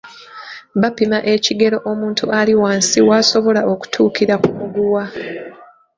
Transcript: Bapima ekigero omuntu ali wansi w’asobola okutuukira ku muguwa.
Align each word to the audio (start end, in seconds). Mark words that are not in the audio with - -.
Bapima 0.81 1.17
ekigero 1.33 1.77
omuntu 1.91 2.23
ali 2.39 2.53
wansi 2.61 2.99
w’asobola 3.07 3.61
okutuukira 3.73 4.35
ku 4.43 4.49
muguwa. 4.57 5.03